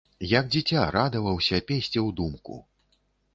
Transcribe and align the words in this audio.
Як 0.29 0.45
дзіця, 0.53 0.85
радаваўся, 0.95 1.61
песціў 1.73 2.09
думку. 2.21 2.59